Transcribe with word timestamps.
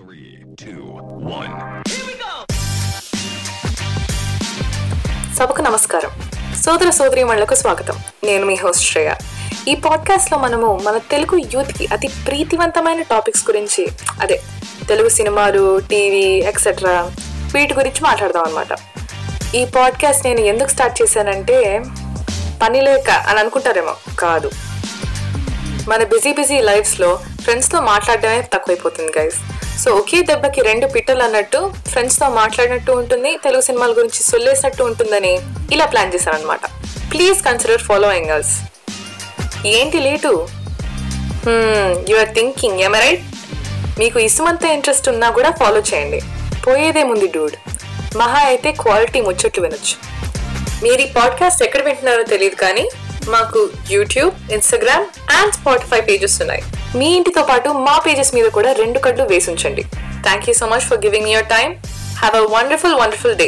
Three, 0.00 0.56
two, 0.62 0.84
one. 1.26 1.56
సభకు 5.36 5.62
నమస్కారం. 5.62 6.10
సోదర 6.62 6.90
సోదరీమణులకు 6.90 7.54
స్వాగతం. 7.54 7.96
నేను 8.24 8.46
మీ 8.46 8.54
హోస్ట్ 8.54 8.84
శ్రేయ. 8.92 9.14
ఈ 9.68 9.74
పాడ్కాస్ట్లో 9.74 10.38
మనము 10.38 10.80
మన 10.82 10.98
తెలుగు 10.98 11.36
యూత్కి 11.36 11.88
అతి 11.92 12.08
ప్రీతివంతమైన 12.26 13.02
టాపిక్స్ 13.02 13.44
గురించి 13.50 13.88
అదే 14.20 14.42
తెలుగు 14.88 15.08
సినిమాలు 15.08 15.78
టీవీ 15.78 16.24
ఎక్సెట్రా 16.24 17.10
వీటి 17.54 17.74
గురించి 17.74 18.00
మాట్లాడదాం 18.02 18.44
అనమాట 18.44 18.68
ఈ 19.54 19.64
పాడ్కాస్ట్ 19.64 20.24
నేను 20.24 20.40
ఎందుకు 20.40 20.68
స్టార్ట్ 20.68 21.02
చేశానంటే 21.02 21.84
పని 22.62 22.80
లేక 22.80 23.10
అని 23.10 23.40
అనుకుంటారేమో 23.40 23.94
కాదు. 24.18 24.50
మన 25.88 26.04
బిజీ 26.04 26.32
బిజీ 26.32 26.58
లైఫ్స్లో 26.60 27.20
ఫ్రెండ్స్తో 27.42 27.80
మాట్లాడడమే 27.80 28.48
తక్కువైపోతుంది 28.52 29.12
గైస్ 29.18 29.36
సో 29.80 29.90
ఒకే 29.98 30.18
దెబ్బకి 30.28 30.60
రెండు 30.68 30.86
పిట్టలు 30.94 31.22
అన్నట్టు 31.26 31.58
ఫ్రెండ్స్తో 31.90 32.26
మాట్లాడినట్టు 32.38 32.92
ఉంటుంది 33.00 33.30
తెలుగు 33.44 33.64
సినిమాల 33.68 33.92
గురించి 33.98 34.22
సొల్లేసినట్టు 34.30 34.82
ఉంటుందని 34.88 35.32
ఇలా 35.74 35.86
ప్లాన్ 35.92 36.12
చేశాను 36.14 36.36
అనమాట 36.38 36.64
ప్లీజ్ 37.12 37.38
కన్సిడర్ 37.48 37.84
ఫాలోయింగ్ 37.88 38.32
అస్ 38.38 38.52
ఏంటి 39.76 39.98
లేటు? 40.06 40.32
యు 42.10 42.16
ఆర్ 42.22 42.32
థింకింగ్ 42.38 42.80
ఎమ 42.88 42.96
రైట్ 43.04 43.24
మీకు 44.00 44.18
ఇసుమంత 44.26 44.64
ఇంట్రెస్ట్ 44.76 45.08
ఉన్నా 45.12 45.28
కూడా 45.38 45.50
ఫాలో 45.60 45.80
చేయండి. 45.90 46.20
పోయేదేముంది 46.66 47.28
డూడ్ 47.36 47.56
మహా 48.20 48.40
అయితే 48.50 48.70
క్వాలిటీ 48.82 49.20
ముచ్చట్లు 49.26 49.62
వినొచ్చు. 49.64 49.96
మీరు 50.84 51.00
ఈ 51.06 51.08
పాడ్కాస్ట్ 51.16 51.64
ఎక్కడ 51.66 51.82
వింటున్నారో 51.88 52.24
తెలియదు 52.32 52.58
కానీ 52.64 52.84
మాకు 53.34 53.60
YouTube 53.94 54.34
Instagram 54.56 55.06
and 55.38 55.54
Spotify 55.58 56.00
pages 56.10 56.36
ఉన్నాయి. 56.44 56.62
మీ 56.95 57.07
ఇంటితో 57.15 57.43
పాటు 57.43 57.69
మా 57.87 57.95
పేజెస్ 58.05 58.31
మీద 58.35 58.47
కూడా 58.49 58.71
రెండు 58.73 58.99
కళ్ళు 58.99 59.23
వేసి 59.23 59.49
ఉంచండి 59.53 59.83
thank 60.23 60.47
you 60.49 60.53
so 60.53 60.67
much 60.67 60.85
for 60.89 61.01
giving 61.05 61.29
your 61.29 61.49
time 61.49 61.71
have 62.17 62.35
a 62.35 62.45
wonderful 62.55 62.95
wonderful 62.95 63.37
day 63.37 63.47